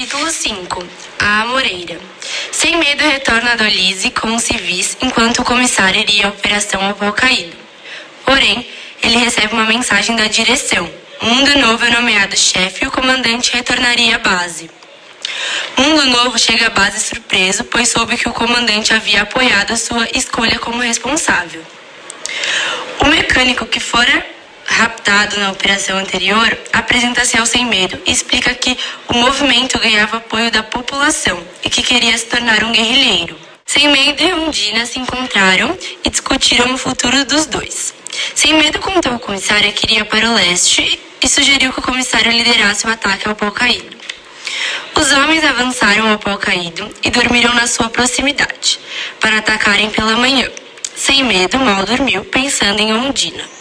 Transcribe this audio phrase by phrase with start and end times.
[0.00, 0.86] Capítulo 5
[1.18, 2.00] A Amoreira
[2.50, 6.94] Sem medo retorna a Dolise com os civis enquanto o comissário iria à operação ao.
[8.24, 8.66] Porém,
[9.02, 10.90] ele recebe uma mensagem da direção.
[11.20, 14.70] Mundo Novo é nomeado chefe e o comandante retornaria à base.
[15.76, 20.58] Mundo Novo chega à base surpreso, pois soube que o comandante havia apoiado sua escolha
[20.58, 21.62] como responsável.
[23.00, 24.26] O mecânico que fora
[24.70, 30.50] raptado na operação anterior apresenta-se ao Sem Medo e explica que o movimento ganhava apoio
[30.50, 33.36] da população e que queria se tornar um guerrilheiro.
[33.66, 37.94] Sem Medo e Undina se encontraram e discutiram o futuro dos dois.
[38.34, 42.32] Sem Medo contou ao comissário que iria para o leste e sugeriu que o comissário
[42.32, 43.96] liderasse o ataque ao pau caído.
[44.96, 48.80] Os homens avançaram ao pau caído e dormiram na sua proximidade,
[49.20, 50.48] para atacarem pela manhã.
[50.96, 53.59] Sem medo, mal dormiu, pensando em Ondina.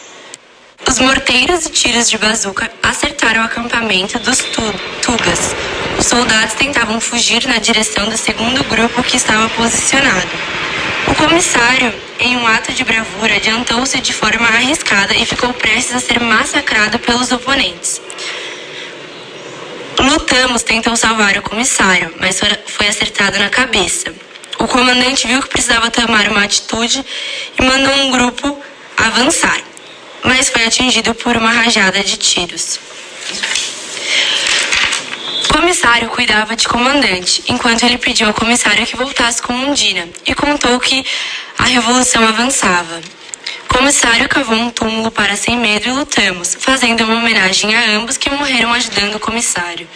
[0.90, 5.56] Os morteiros e tiros de bazuca acertaram o acampamento dos Tugas.
[6.00, 10.28] Os soldados tentavam fugir na direção do segundo grupo que estava posicionado.
[11.06, 16.00] O comissário, em um ato de bravura, adiantou-se de forma arriscada e ficou prestes a
[16.00, 18.02] ser massacrado pelos oponentes.
[20.00, 24.12] Lutamos tentou salvar o comissário, mas foi acertado na cabeça.
[24.58, 27.06] O comandante viu que precisava tomar uma atitude
[27.60, 28.60] e mandou um grupo
[28.98, 29.69] avançar
[30.24, 32.80] mas foi atingido por uma rajada de tiros.
[35.50, 40.34] O comissário cuidava de comandante, enquanto ele pediu ao comissário que voltasse com Undina e
[40.34, 41.06] contou que
[41.58, 43.02] a revolução avançava.
[43.70, 48.18] O comissário cavou um túmulo para sem medo e lutamos, fazendo uma homenagem a ambos
[48.18, 49.88] que morreram ajudando o comissário.